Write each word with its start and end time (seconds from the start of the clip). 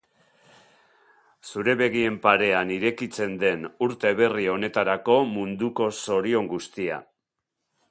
Zure 1.51 1.75
begien 1.81 2.17
parean 2.23 2.71
irekitzen 2.77 3.37
den 3.45 3.69
urte 3.89 4.15
berri 4.23 4.49
honetarako 4.55 5.21
munduko 5.37 5.91
zorion 6.07 6.51
guztia. 6.57 7.01